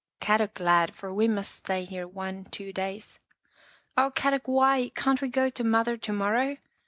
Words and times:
Kadok 0.19 0.55
glad, 0.55 0.95
for 0.95 1.13
we 1.13 1.27
must 1.27 1.53
stay 1.57 1.85
here 1.85 2.07
one, 2.07 2.45
two 2.45 2.73
days."" 2.73 3.19
Oh, 3.95 4.09
Kadok, 4.09 4.47
why? 4.47 4.89
Can't 4.95 5.21
we 5.21 5.27
go 5.29 5.51
to 5.51 5.63
Mother 5.63 5.95
to 5.95 6.11
morrow?" 6.11 6.57